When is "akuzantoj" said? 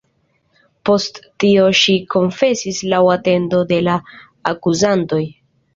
4.55-5.27